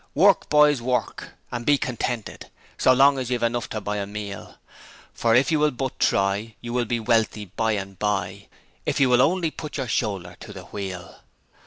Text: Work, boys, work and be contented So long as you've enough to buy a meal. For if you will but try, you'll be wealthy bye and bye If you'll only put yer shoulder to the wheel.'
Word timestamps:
Work, 0.15 0.49
boys, 0.49 0.81
work 0.81 1.35
and 1.51 1.63
be 1.63 1.77
contented 1.77 2.49
So 2.79 2.91
long 2.91 3.19
as 3.19 3.29
you've 3.29 3.43
enough 3.43 3.69
to 3.69 3.79
buy 3.79 3.97
a 3.97 4.07
meal. 4.07 4.55
For 5.13 5.35
if 5.35 5.51
you 5.51 5.59
will 5.59 5.69
but 5.69 5.99
try, 5.99 6.55
you'll 6.59 6.85
be 6.85 6.99
wealthy 6.99 7.45
bye 7.45 7.73
and 7.73 7.99
bye 7.99 8.47
If 8.83 8.99
you'll 8.99 9.21
only 9.21 9.51
put 9.51 9.77
yer 9.77 9.85
shoulder 9.85 10.37
to 10.39 10.53
the 10.53 10.63
wheel.' 10.63 11.19